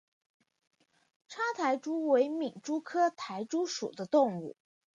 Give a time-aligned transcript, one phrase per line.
[1.27, 4.55] 叉苔蛛为皿蛛科苔蛛属的动物。